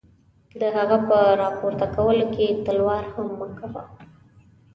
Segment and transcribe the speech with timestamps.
[0.59, 3.83] د هغه په را پورته کولو کې تلوار هم مه کوه.